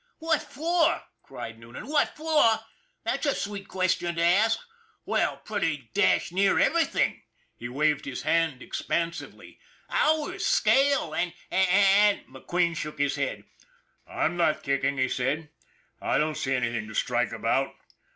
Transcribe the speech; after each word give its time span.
"What 0.17 0.41
for!" 0.41 1.03
cried 1.27 1.59
Noonan." 1.59 1.85
What 1.87 2.15
for? 2.17 2.59
That's 3.03 3.27
a 3.27 3.35
sweet 3.35 3.67
question 3.67 4.15
to 4.15 4.21
ask. 4.23 4.57
Well, 5.05 5.37
pretty 5.37 5.91
dashed 5.93 6.31
near 6.31 6.57
everything," 6.57 7.21
he 7.55 7.69
waved 7.69 8.05
his 8.05 8.23
hand 8.23 8.63
expansively" 8.63 9.59
hours, 9.91 10.43
scale, 10.43 11.13
and 11.13 11.33
and" 11.51 12.25
McQueen 12.27 12.75
shook 12.75 12.97
his 12.97 13.15
head." 13.15 13.43
I'm 14.07 14.35
not 14.37 14.63
kicking," 14.63 14.97
he 14.97 15.07
said." 15.07 15.51
I 16.01 16.17
don't 16.17 16.33
see 16.35 16.55
anything 16.55 16.87
to 16.87 16.95
strike 16.95 17.31
about. 17.31 17.75